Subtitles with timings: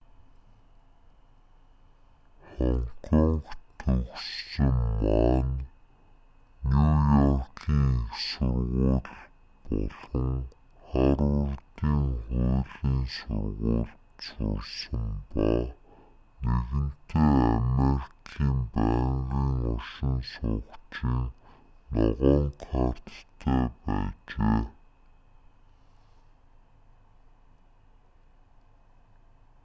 [2.57, 5.63] хонконгт төрсөн ма нь
[6.69, 10.39] нью-йоркийн их сургууль болон
[10.87, 15.49] харвардын хуулийн сургуульд сурсан ба
[16.45, 21.23] нэгэнтээ америкийн байнгын оршин суугчийн
[21.93, 24.63] ногоон карт"-тай байжээ